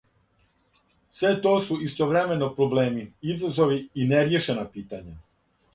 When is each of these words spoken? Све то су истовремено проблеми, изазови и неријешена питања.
Све 1.17 1.33
то 1.43 1.51
су 1.67 1.77
истовремено 1.89 2.49
проблеми, 2.57 3.07
изазови 3.35 3.79
и 3.83 4.13
неријешена 4.15 4.67
питања. 4.77 5.21